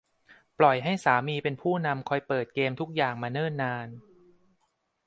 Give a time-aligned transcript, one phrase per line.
[0.59, 3.87] ปล่อยให้สามีเป็นผู้นำคอยเปิดเกมทุกอย่างมาเนิ่นนาน